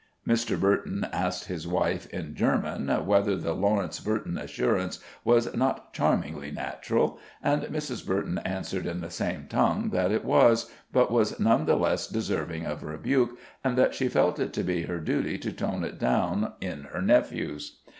Mr. 0.27 0.59
Burton 0.59 1.05
asked 1.13 1.45
his 1.45 1.67
wife, 1.67 2.07
in 2.09 2.33
German, 2.33 2.87
whether 3.05 3.35
the 3.37 3.53
Lawrence 3.53 3.99
Burton 3.99 4.35
assurance 4.35 4.97
was 5.23 5.55
not 5.55 5.93
charmingly 5.93 6.49
natural, 6.49 7.19
and 7.43 7.61
Mrs. 7.65 8.03
Burton 8.03 8.39
answered 8.39 8.87
in 8.87 9.01
the 9.01 9.11
same 9.11 9.45
tongue 9.47 9.91
that 9.91 10.11
it 10.11 10.25
was, 10.25 10.71
but 10.91 11.11
was 11.11 11.39
none 11.39 11.67
the 11.67 11.75
less 11.75 12.07
deserving 12.07 12.65
of 12.65 12.81
rebuke, 12.81 13.37
and 13.63 13.77
that 13.77 13.93
she 13.93 14.07
felt 14.07 14.39
it 14.39 14.53
to 14.53 14.63
be 14.63 14.81
her 14.85 14.97
duty 14.99 15.37
to 15.37 15.53
tone 15.53 15.83
it 15.83 15.99
down 15.99 16.53
in 16.59 16.85
her 16.91 17.01
nephews. 17.03 17.77